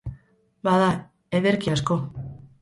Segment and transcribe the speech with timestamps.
[0.67, 0.87] Bada,
[1.41, 2.01] ederki asko.